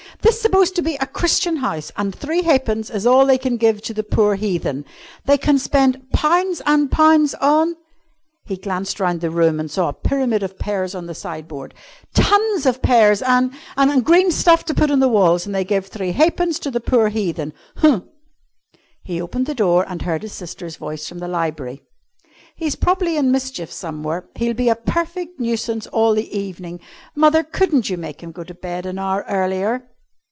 "This 0.23 0.39
supposed 0.39 0.75
to 0.75 0.83
be 0.83 0.95
a 1.01 1.07
Christian 1.07 1.57
house, 1.57 1.91
and 1.97 2.13
three 2.13 2.43
halfpence 2.43 2.91
is 2.91 3.07
all 3.07 3.25
they 3.25 3.39
can 3.39 3.57
give 3.57 3.81
to 3.81 3.93
the 3.93 4.03
poor 4.03 4.35
heathen. 4.35 4.85
They 5.25 5.37
can 5.37 5.57
spend 5.57 6.11
pounds 6.11 6.61
and 6.67 6.91
pounds 6.91 7.33
on," 7.41 7.75
he 8.45 8.55
glanced 8.55 8.99
round 8.99 9.21
the 9.21 9.31
room 9.31 9.59
and 9.59 9.69
saw 9.71 9.89
a 9.89 9.93
pyramid 9.93 10.43
of 10.43 10.59
pears 10.59 10.93
on 10.93 11.07
the 11.07 11.15
sideboard 11.15 11.73
"tons 12.13 12.67
of 12.67 12.83
pears 12.83 13.23
an' 13.23 13.51
an' 13.75 14.01
green 14.01 14.29
stuff 14.29 14.63
to 14.65 14.75
put 14.75 14.91
on 14.91 14.99
the 14.99 15.07
walls, 15.07 15.47
and 15.47 15.55
they 15.55 15.63
give 15.65 15.87
three 15.87 16.11
halfpence 16.11 16.59
to 16.59 16.69
the 16.69 16.79
poor 16.79 17.09
heathen! 17.09 17.51
Huh!" 17.77 18.01
He 19.01 19.19
opened 19.19 19.47
the 19.47 19.55
door 19.55 19.85
and 19.89 20.03
heard 20.03 20.21
his 20.21 20.33
sister's 20.33 20.75
voice 20.75 21.07
from 21.09 21.17
the 21.17 21.27
library. 21.27 21.81
"He's 22.55 22.75
probably 22.75 23.17
in 23.17 23.31
mischief 23.31 23.71
somewhere. 23.71 24.29
He'll 24.35 24.53
be 24.53 24.69
a 24.69 24.75
perfect 24.75 25.39
nuisance 25.39 25.87
all 25.87 26.13
the 26.13 26.29
evening. 26.37 26.79
Mother, 27.15 27.41
couldn't 27.43 27.89
you 27.89 27.97
make 27.97 28.21
him 28.21 28.31
go 28.31 28.43
to 28.43 28.53
bed 28.53 28.85
an 28.85 28.99
hour 28.99 29.25
earlier?" 29.27 29.87